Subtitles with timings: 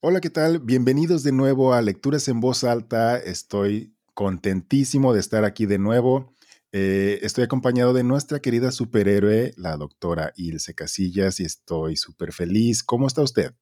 [0.00, 0.60] Hola, ¿qué tal?
[0.60, 3.16] Bienvenidos de nuevo a Lecturas en Voz Alta.
[3.16, 6.34] Estoy contentísimo de estar aquí de nuevo.
[6.70, 12.84] Eh, estoy acompañado de nuestra querida superhéroe, la doctora Ilse Casillas, y estoy súper feliz.
[12.84, 13.54] ¿Cómo está usted?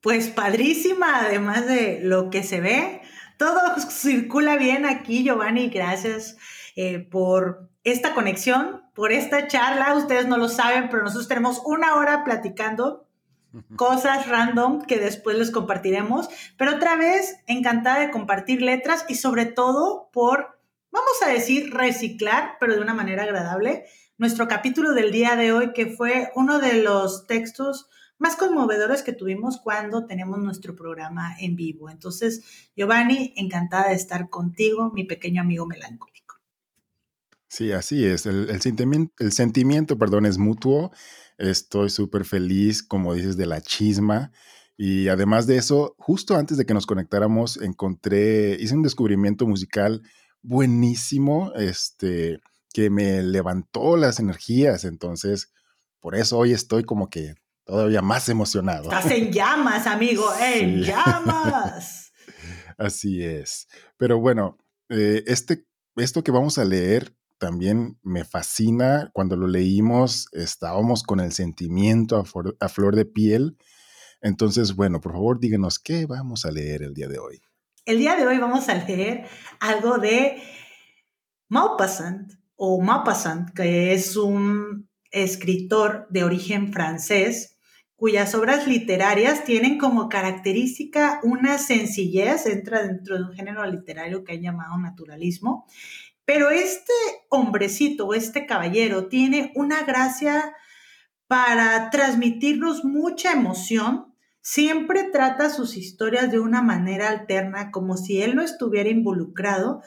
[0.00, 3.00] Pues padrísima, además de lo que se ve.
[3.38, 3.60] Todo
[3.90, 5.68] circula bien aquí, Giovanni.
[5.68, 6.36] Gracias
[6.74, 9.94] eh, por esta conexión, por esta charla.
[9.94, 13.06] Ustedes no lo saben, pero nosotros tenemos una hora platicando
[13.76, 16.28] cosas random que después les compartiremos.
[16.56, 20.58] Pero otra vez, encantada de compartir letras y sobre todo por,
[20.90, 23.84] vamos a decir, reciclar, pero de una manera agradable,
[24.18, 29.12] nuestro capítulo del día de hoy, que fue uno de los textos más conmovedores que
[29.12, 31.90] tuvimos cuando tenemos nuestro programa en vivo.
[31.90, 36.36] Entonces, Giovanni, encantada de estar contigo, mi pequeño amigo melancólico.
[37.48, 38.24] Sí, así es.
[38.24, 40.92] El, sentimiento, el sentimiento, perdón, es mutuo.
[41.42, 44.30] Estoy súper feliz, como dices, de la chisma.
[44.76, 50.02] Y además de eso, justo antes de que nos conectáramos, encontré, hice un descubrimiento musical
[50.40, 52.38] buenísimo, este,
[52.72, 54.84] que me levantó las energías.
[54.84, 55.52] Entonces,
[55.98, 57.34] por eso hoy estoy como que
[57.64, 58.84] todavía más emocionado.
[58.84, 62.12] Estás en llamas, amigo, en llamas.
[62.78, 63.66] Así es.
[63.96, 64.58] Pero bueno,
[64.90, 65.66] eh, este,
[65.96, 69.10] esto que vamos a leer también me fascina.
[69.12, 72.24] Cuando lo leímos, estábamos con el sentimiento
[72.60, 73.56] a, flor de piel.
[74.20, 77.42] Entonces, bueno, por favor, díganos qué vamos a leer el día de hoy.
[77.84, 79.26] El día de hoy vamos a leer
[79.58, 80.40] algo de
[81.48, 87.58] Maupassant o Maupassant, que es un escritor de origen francés
[87.96, 94.32] cuyas obras literarias tienen como característica una sencillez, entra dentro de un género literario que
[94.32, 95.66] han llamado naturalismo,
[96.24, 96.92] pero este
[97.28, 100.54] hombrecito, este caballero, tiene una gracia
[101.26, 104.14] para transmitirnos mucha emoción.
[104.40, 109.82] Siempre trata sus historias de una manera alterna, como si él no estuviera involucrado,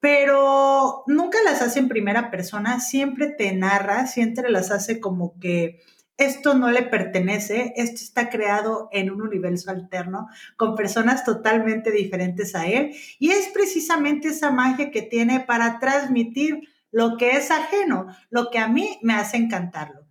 [0.00, 5.80] pero nunca las hace en primera persona, siempre te narra, siempre las hace como que
[6.18, 12.54] esto no le pertenece, esto está creado en un universo alterno con personas totalmente diferentes
[12.54, 18.08] a él y es precisamente esa magia que tiene para transmitir lo que es ajeno,
[18.30, 20.07] lo que a mí me hace encantarlo.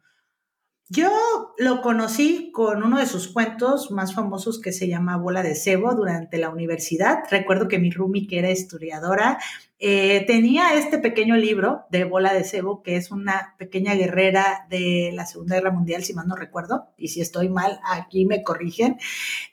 [0.90, 5.54] Yo lo conocí con uno de sus cuentos más famosos que se llama Bola de
[5.54, 7.24] Cebo durante la universidad.
[7.30, 9.38] Recuerdo que mi Rumi, que era historiadora,
[9.80, 15.12] eh, tenía este pequeño libro de Bola de Cebo, que es una pequeña guerrera de
[15.14, 18.98] la Segunda Guerra Mundial, si mal no recuerdo, y si estoy mal, aquí me corrigen.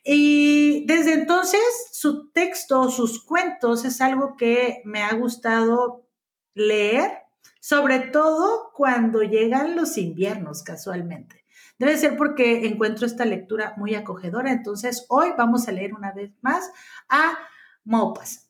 [0.04, 6.06] Y desde entonces su texto, sus cuentos, es algo que me ha gustado
[6.54, 7.23] leer
[7.64, 11.46] sobre todo cuando llegan los inviernos casualmente.
[11.78, 14.52] Debe ser porque encuentro esta lectura muy acogedora.
[14.52, 16.70] Entonces, hoy vamos a leer una vez más
[17.08, 17.38] a
[17.84, 18.46] Maupassant.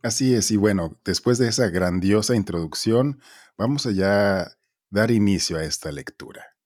[0.00, 3.20] Así es, y bueno, después de esa grandiosa introducción,
[3.58, 4.56] vamos a ya
[4.88, 6.56] dar inicio a esta lectura.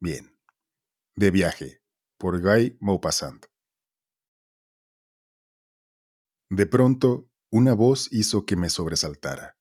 [0.00, 0.38] Bien,
[1.14, 1.80] de viaje,
[2.18, 3.46] por Guy Maupassant.
[6.50, 9.56] De pronto, una voz hizo que me sobresaltara.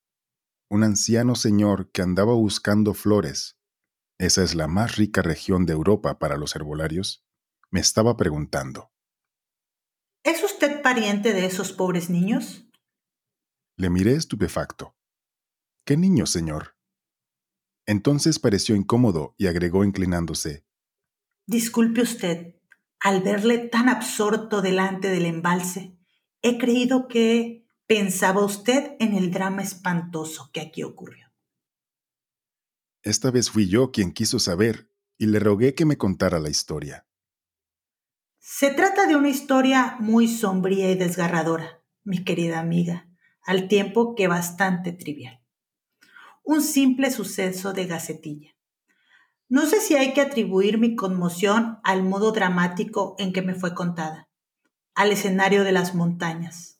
[0.70, 3.58] Un anciano señor que andaba buscando flores,
[4.18, 7.26] esa es la más rica región de Europa para los herbolarios,
[7.72, 8.92] me estaba preguntando.
[10.26, 12.68] ¿Es usted pariente de esos pobres niños?
[13.78, 14.98] Le miré estupefacto.
[15.86, 16.76] ¿Qué niños, señor?
[17.86, 20.66] Entonces pareció incómodo y agregó inclinándose.
[21.48, 22.56] Disculpe usted,
[23.00, 25.98] al verle tan absorto delante del embalse,
[26.42, 31.32] he creído que pensaba usted en el drama espantoso que aquí ocurrió.
[33.04, 37.06] Esta vez fui yo quien quiso saber y le rogué que me contara la historia.
[38.40, 43.10] Se trata de una historia muy sombría y desgarradora, mi querida amiga,
[43.44, 45.44] al tiempo que bastante trivial.
[46.44, 48.56] Un simple suceso de gacetilla.
[49.48, 53.76] No sé si hay que atribuir mi conmoción al modo dramático en que me fue
[53.76, 54.30] contada,
[54.96, 56.75] al escenario de las montañas,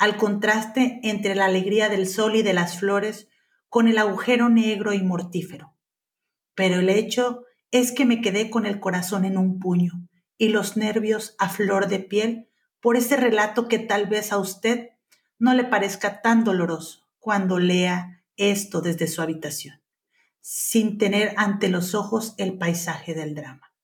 [0.00, 3.28] al contraste entre la alegría del sol y de las flores
[3.68, 5.76] con el agujero negro y mortífero.
[6.54, 10.08] Pero el hecho es que me quedé con el corazón en un puño
[10.38, 12.48] y los nervios a flor de piel
[12.80, 14.88] por ese relato que tal vez a usted
[15.38, 19.82] no le parezca tan doloroso cuando lea esto desde su habitación,
[20.40, 23.74] sin tener ante los ojos el paisaje del drama.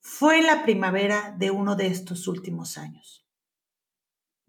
[0.00, 3.21] Fue la primavera de uno de estos últimos años.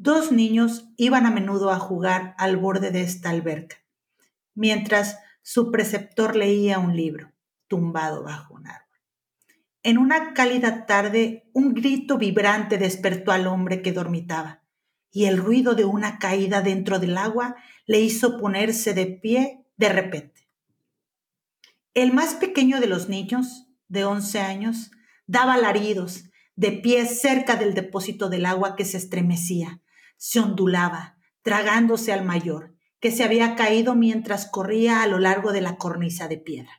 [0.04, 3.78] Dos niños iban a menudo a jugar al borde de esta alberca,
[4.54, 7.32] mientras su preceptor leía un libro,
[7.70, 9.00] tumbado bajo un árbol.
[9.82, 14.62] En una cálida tarde, un grito vibrante despertó al hombre que dormitaba,
[15.10, 17.56] y el ruido de una caída dentro del agua
[17.86, 20.50] le hizo ponerse de pie de repente.
[21.94, 24.92] El más pequeño de los niños, de once años,
[25.28, 26.26] daba alaridos,
[26.58, 29.80] de pie cerca del depósito del agua que se estremecía,
[30.26, 35.60] se ondulaba, tragándose al mayor, que se había caído mientras corría a lo largo de
[35.60, 36.72] la cornisa de piedra.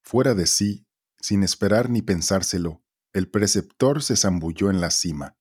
[0.00, 0.86] Fuera de sí,
[1.20, 2.82] sin esperar ni pensárselo,
[3.12, 5.36] el preceptor se zambulló en la cima,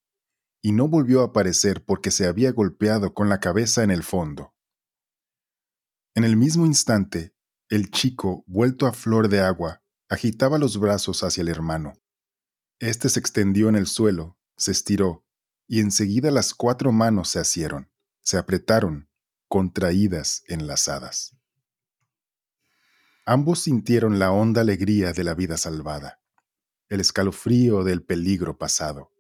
[0.62, 4.54] y no volvió a aparecer porque se había golpeado con la cabeza en el fondo.
[6.16, 7.34] En el mismo instante,
[7.70, 11.94] el chico, vuelto a flor de agua, agitaba los brazos hacia el hermano.
[12.80, 15.23] Este se extendió en el suelo, se estiró,
[15.68, 17.90] y enseguida las cuatro manos se asieron,
[18.22, 19.10] se apretaron,
[19.48, 21.36] contraídas, enlazadas.
[23.26, 26.22] Ambos sintieron la honda alegría de la vida salvada,
[26.90, 29.12] el escalofrío del peligro pasado,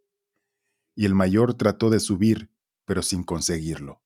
[0.95, 2.51] y el mayor trató de subir,
[2.85, 4.01] pero sin conseguirlo.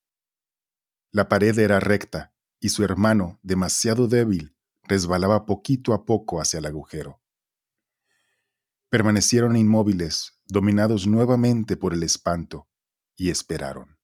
[1.12, 6.66] La pared era recta, y su hermano, demasiado débil, resbalaba poquito a poco hacia el
[6.66, 7.20] agujero.
[8.90, 12.68] Permanecieron inmóviles, dominados nuevamente por el espanto,
[13.16, 13.98] y esperaron.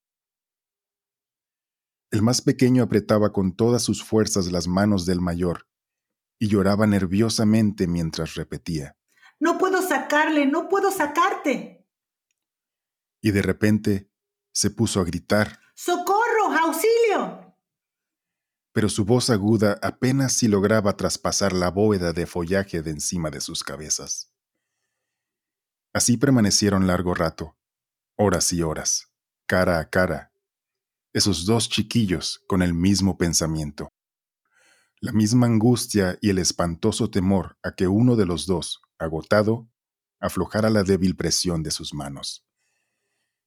[2.11, 5.67] El más pequeño apretaba con todas sus fuerzas las manos del mayor
[6.37, 8.97] y lloraba nerviosamente mientras repetía.
[9.39, 11.87] No puedo sacarle, no puedo sacarte.
[13.21, 14.11] Y de repente
[14.53, 15.59] se puso a gritar.
[15.73, 16.51] ¡Socorro!
[16.65, 17.57] ¡Auxilio!
[18.73, 23.39] Pero su voz aguda apenas si lograba traspasar la bóveda de follaje de encima de
[23.39, 24.32] sus cabezas.
[25.93, 27.55] Así permanecieron largo rato,
[28.17, 29.11] horas y horas,
[29.45, 30.33] cara a cara,
[31.13, 33.89] esos dos chiquillos con el mismo pensamiento,
[34.99, 39.69] la misma angustia y el espantoso temor a que uno de los dos, agotado,
[40.19, 42.45] aflojara la débil presión de sus manos.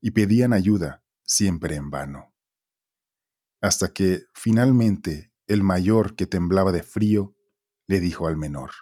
[0.03, 2.35] Y pedían ayuda, siempre en vano.
[3.63, 7.35] Hasta que, finalmente, el mayor, que temblaba de frío,
[7.87, 8.73] le dijo al menor.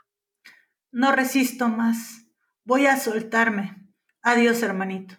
[0.91, 2.24] No resisto más.
[2.67, 3.93] Voy a soltarme.
[4.23, 5.17] Adiós, hermanito.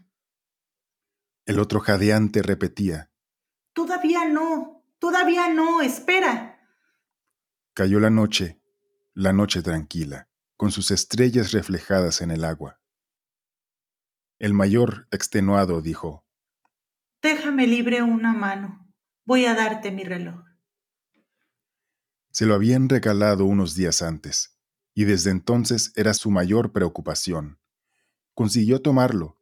[1.45, 3.11] El otro jadeante repetía.
[3.73, 6.59] Todavía no, todavía no, espera.
[7.75, 8.59] Cayó la noche,
[9.13, 10.27] la noche tranquila,
[10.57, 12.81] con sus estrellas reflejadas en el agua.
[14.39, 16.25] El mayor, extenuado, dijo,
[17.21, 18.91] Déjame libre una mano.
[19.23, 20.43] Voy a darte mi reloj.
[22.31, 24.54] Se lo habían regalado unos días antes
[24.95, 27.59] y desde entonces era su mayor preocupación.
[28.33, 29.37] Consiguió tomarlo,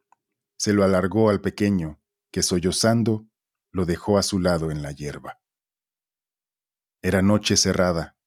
[0.57, 2.01] se lo alargó al pequeño,
[2.31, 3.29] que sollozando
[3.71, 5.39] lo dejó a su lado en la hierba.
[7.01, 8.17] Era noche cerrada.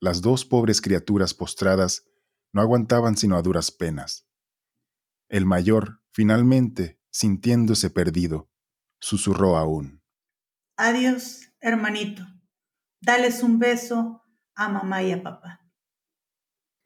[0.00, 2.04] Las dos pobres criaturas postradas
[2.52, 4.26] no aguantaban sino a duras penas.
[5.28, 8.50] El mayor, finalmente, sintiéndose perdido,
[9.00, 10.02] susurró aún.
[10.76, 12.26] Adiós, hermanito.
[13.00, 14.22] Dales un beso
[14.54, 15.67] a mamá y a papá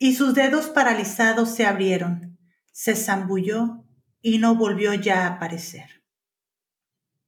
[0.03, 2.37] y sus dedos paralizados se abrieron,
[2.73, 3.85] se zambulló
[4.21, 6.03] y no volvió ya a aparecer.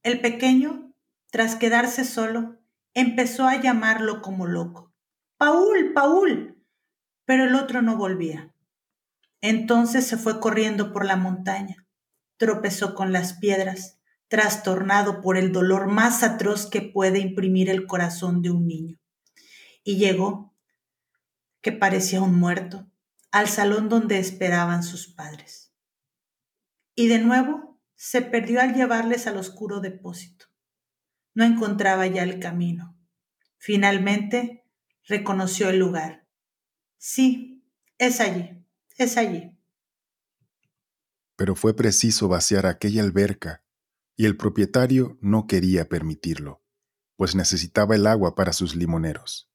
[0.02, 0.92] El pequeño,
[1.30, 2.58] tras quedarse solo,
[2.92, 4.92] empezó a llamarlo como loco.
[5.36, 6.64] Paul, Paul.
[7.24, 8.52] Pero el otro no volvía.
[9.40, 11.86] Entonces se fue corriendo por la montaña,
[12.38, 18.42] tropezó con las piedras, trastornado por el dolor más atroz que puede imprimir el corazón
[18.42, 18.98] de un niño.
[19.84, 20.53] Y llegó,
[21.64, 22.92] que parecía un muerto,
[23.32, 25.72] al salón donde esperaban sus padres.
[26.94, 30.44] Y de nuevo se perdió al llevarles al oscuro depósito.
[31.32, 33.00] No encontraba ya el camino.
[33.56, 34.68] Finalmente
[35.08, 36.28] reconoció el lugar.
[36.98, 37.66] Sí,
[37.96, 38.62] es allí,
[38.98, 39.58] es allí.
[41.34, 43.64] Pero fue preciso vaciar aquella alberca,
[44.16, 46.62] y el propietario no quería permitirlo,
[47.16, 49.53] pues necesitaba el agua para sus limoneros.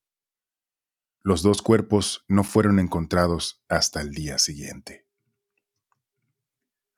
[1.21, 5.05] Los dos cuerpos no fueron encontrados hasta el día siguiente.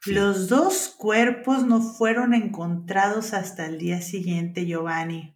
[0.05, 5.35] Los dos cuerpos no fueron encontrados hasta el día siguiente, Giovanni.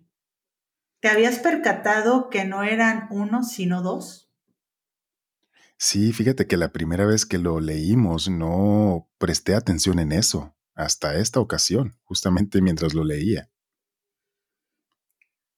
[1.02, 4.32] ¿Te habías percatado que no eran uno, sino dos?
[5.78, 11.16] Sí, fíjate que la primera vez que lo leímos no presté atención en eso, hasta
[11.18, 13.52] esta ocasión, justamente mientras lo leía.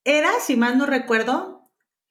[0.04, 1.57] Era, si mal no recuerdo,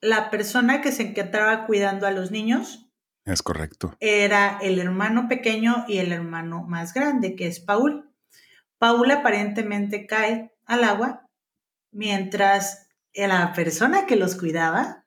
[0.01, 2.89] la persona que se encontraba cuidando a los niños.
[3.25, 3.95] Es correcto.
[3.99, 8.09] Era el hermano pequeño y el hermano más grande, que es Paul.
[8.77, 11.25] Paul aparentemente cae al agua,
[11.91, 15.05] mientras la persona que los cuidaba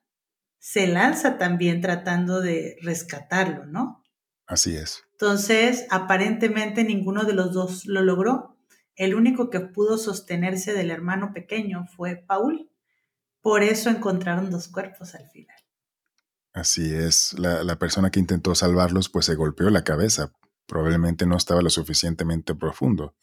[0.59, 4.05] se lanza también tratando de rescatarlo, ¿no?
[4.47, 5.05] Así es.
[5.13, 8.57] Entonces, aparentemente ninguno de los dos lo logró.
[8.97, 12.70] El único que pudo sostenerse del hermano pequeño fue Paul.
[13.41, 15.57] Por eso encontraron dos cuerpos al final.
[16.53, 17.39] Así es.
[17.39, 20.33] La, la persona que intentó salvarlos pues se golpeó la cabeza.
[20.67, 23.15] Probablemente no estaba lo suficientemente profundo.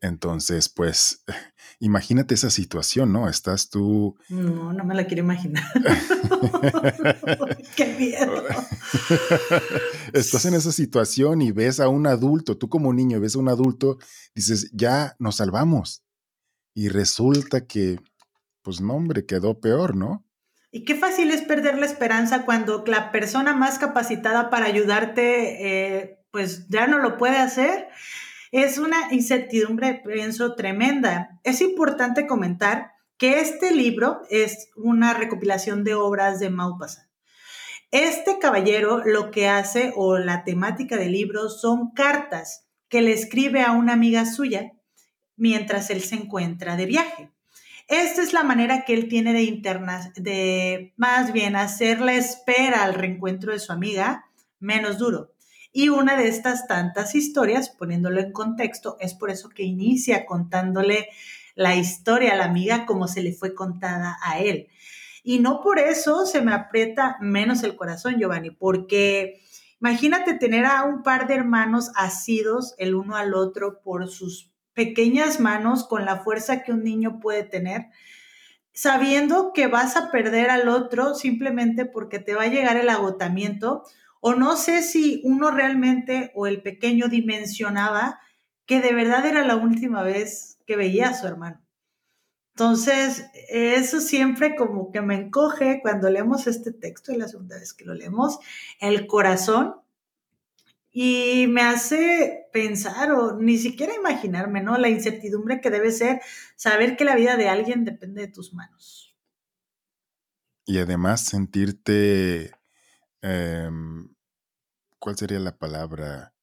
[0.00, 1.24] Entonces, pues,
[1.80, 3.28] imagínate esa situación, ¿no?
[3.28, 4.16] Estás tú.
[4.28, 5.64] No, no me la quiero imaginar.
[7.76, 8.44] Qué miedo.
[10.12, 13.48] Estás en esa situación y ves a un adulto, tú como niño ves a un
[13.48, 13.98] adulto,
[14.34, 16.04] dices, ya nos salvamos.
[16.74, 17.98] Y resulta que,
[18.68, 20.26] pues no, hombre, quedó peor, ¿no?
[20.70, 26.18] Y qué fácil es perder la esperanza cuando la persona más capacitada para ayudarte, eh,
[26.30, 27.88] pues ya no lo puede hacer
[28.50, 31.38] es una incertidumbre, pienso, tremenda.
[31.44, 37.08] Es importante comentar que este libro es una recopilación de obras de Maupassant.
[37.90, 43.62] Este caballero lo que hace, o la temática del libro, son cartas que le escribe
[43.62, 44.72] a una amiga suya
[45.36, 47.30] mientras él se encuentra de viaje.
[47.88, 52.82] Esta es la manera que él tiene de internas, de más bien hacer la espera
[52.82, 54.26] al reencuentro de su amiga
[54.60, 55.32] menos duro.
[55.72, 61.08] Y una de estas tantas historias, poniéndolo en contexto, es por eso que inicia contándole
[61.54, 64.68] la historia a la amiga como se le fue contada a él.
[65.22, 69.40] Y no por eso se me aprieta menos el corazón, Giovanni, porque
[69.80, 75.40] imagínate tener a un par de hermanos asidos el uno al otro por sus pequeñas
[75.40, 77.86] manos con la fuerza que un niño puede tener,
[78.72, 83.82] sabiendo que vas a perder al otro simplemente porque te va a llegar el agotamiento
[84.20, 88.20] o no sé si uno realmente o el pequeño dimensionaba
[88.66, 91.60] que de verdad era la última vez que veía a su hermano.
[92.54, 97.74] Entonces, eso siempre como que me encoge cuando leemos este texto, y la segunda vez
[97.74, 98.38] que lo leemos,
[98.80, 99.74] el corazón,
[101.00, 104.78] y me hace pensar o ni siquiera imaginarme, ¿no?
[104.78, 106.20] La incertidumbre que debe ser
[106.56, 109.16] saber que la vida de alguien depende de tus manos.
[110.66, 112.52] Y además sentirte
[113.22, 114.14] Em,
[114.98, 116.34] ¿Cuál sería la palabra?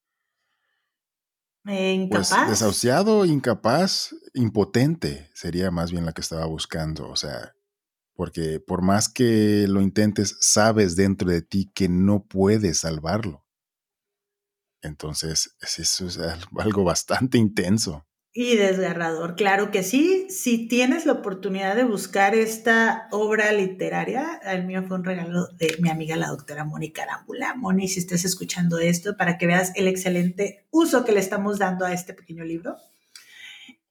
[1.67, 2.49] Eh, pues incapaz.
[2.49, 7.09] desahuciado, incapaz, impotente sería más bien la que estaba buscando.
[7.09, 7.55] O sea,
[8.13, 13.44] porque por más que lo intentes, sabes dentro de ti que no puedes salvarlo.
[14.85, 16.19] Entonces, eso es
[16.57, 18.05] algo bastante intenso.
[18.37, 20.27] Y desgarrador, claro que sí.
[20.29, 25.77] Si tienes la oportunidad de buscar esta obra literaria, el mío fue un regalo de
[25.79, 27.55] mi amiga la doctora Mónica Arámbula.
[27.55, 31.85] Moni, si estás escuchando esto, para que veas el excelente uso que le estamos dando
[31.85, 32.75] a este pequeño libro.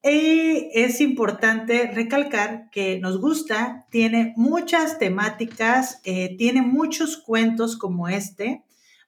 [0.03, 8.09] Y es importante recalcar que nos gusta, tiene muchas temáticas, eh, tiene muchos cuentos como
[8.09, 8.63] este,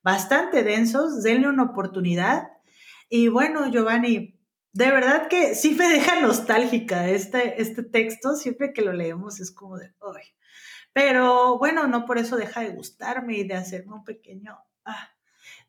[0.07, 2.53] bastante densos, denle una oportunidad.
[3.09, 4.39] Y bueno, Giovanni,
[4.73, 9.51] de verdad que sí me deja nostálgica este, este texto, siempre que lo leemos es
[9.51, 10.23] como de, ¡ay!
[10.93, 15.09] Pero bueno, no por eso deja de gustarme y de hacerme un pequeño, ah,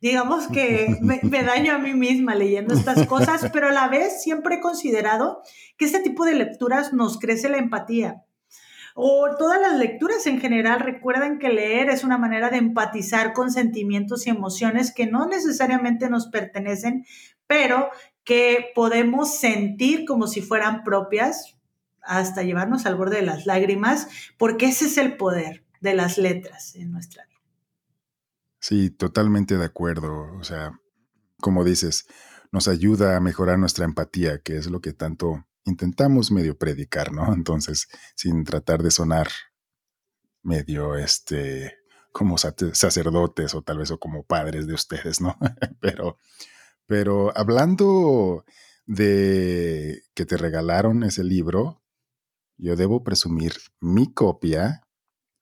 [0.01, 4.21] digamos que me, me, daño a mí misma leyendo estas cosas, pero a la vez
[4.21, 5.41] siempre he considerado
[5.77, 8.23] que este tipo de lecturas nos crece la empatía.
[8.99, 13.51] O todas las lecturas en general recuerdan que leer es una manera de empatizar con
[13.51, 17.05] sentimientos y emociones que no necesariamente nos pertenecen,
[17.45, 17.91] pero
[18.23, 21.59] que podemos sentir como si fueran propias
[22.01, 26.73] hasta llevarnos al borde de las lágrimas, porque ese es el poder de las letras
[26.73, 27.39] en nuestra vida.
[28.59, 30.35] Sí, totalmente de acuerdo.
[30.39, 30.71] O sea,
[31.39, 32.07] como dices,
[32.51, 37.33] nos ayuda a mejorar nuestra empatía, que es lo que tanto intentamos medio predicar, ¿no?
[37.33, 39.29] Entonces, sin tratar de sonar
[40.43, 41.77] medio, este,
[42.11, 45.37] como sacerdotes o tal vez o como padres de ustedes, ¿no?
[45.81, 46.17] Pero
[46.87, 48.45] pero hablando
[48.85, 51.83] de que te regalaron ese libro,
[52.57, 54.81] yo debo presumir mi copia,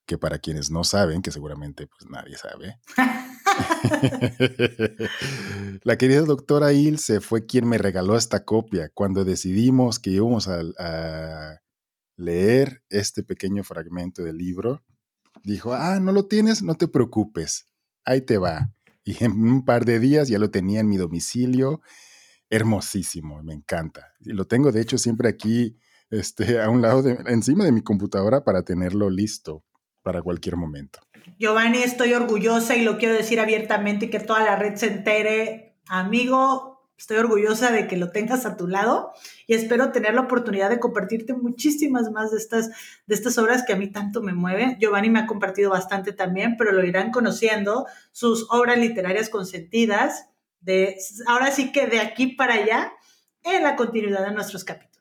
[0.07, 2.79] que para quienes no saben, que seguramente pues nadie sabe.
[5.83, 11.61] La querida doctora Ilse fue quien me regaló esta copia cuando decidimos que íbamos a,
[12.17, 14.85] leer este pequeño fragmento del libro.
[15.43, 17.67] Dijo, ah, no lo tienes, no te preocupes,
[18.05, 18.73] ahí te va.
[19.03, 21.81] Y en un par de días ya lo tenía en mi domicilio.
[22.49, 24.13] Hermosísimo, me encanta.
[24.21, 25.77] Y lo tengo, de hecho, siempre aquí,
[26.09, 29.65] este, a un lado, de, encima de mi computadora para tenerlo listo
[30.05, 30.99] para cualquier momento.
[31.39, 35.79] Giovanni, estoy orgullosa y lo quiero decir abiertamente y que toda la red se entere.
[35.87, 39.11] Amigo, Estoy orgullosa de que lo tengas a tu lado
[39.47, 42.69] y espero tener la oportunidad de compartirte muchísimas más de estas,
[43.05, 44.77] de estas obras que a mí tanto me mueven.
[44.79, 50.29] Giovanni me ha compartido bastante también, pero lo irán conociendo, sus obras literarias consentidas,
[50.61, 50.95] de,
[51.27, 52.93] ahora sí que de aquí para allá,
[53.43, 54.94] en la continuidad de nuestros capítulos.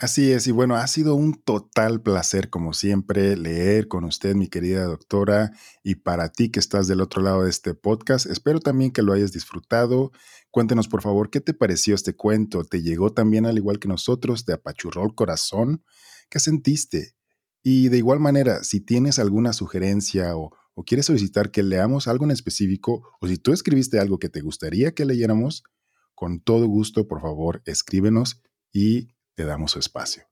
[0.00, 4.48] Así es, y bueno, ha sido un total placer, como siempre, leer con usted, mi
[4.48, 5.52] querida doctora,
[5.82, 9.12] y para ti que estás del otro lado de este podcast, espero también que lo
[9.12, 10.10] hayas disfrutado.
[10.50, 12.64] Cuéntenos, por favor, qué te pareció este cuento.
[12.64, 15.84] ¿Te llegó también, al igual que nosotros, te apachurró el corazón?
[16.30, 17.12] ¿Qué sentiste?
[17.62, 22.24] Y de igual manera, si tienes alguna sugerencia o, o quieres solicitar que leamos algo
[22.24, 25.62] en específico, o si tú escribiste algo que te gustaría que leyéramos,
[26.14, 28.40] con todo gusto, por favor, escríbenos
[28.72, 30.24] y te damos su espacio.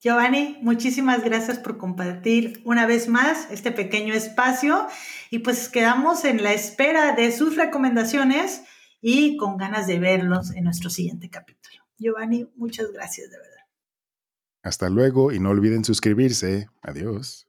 [0.00, 4.86] Giovanni, muchísimas gracias por compartir una vez más este pequeño espacio
[5.28, 8.62] y pues quedamos en la espera de sus recomendaciones
[9.00, 11.84] y con ganas de verlos en nuestro siguiente capítulo.
[11.98, 13.64] Giovanni, muchas gracias de verdad.
[14.62, 16.68] Hasta luego y no olviden suscribirse.
[16.80, 17.47] Adiós.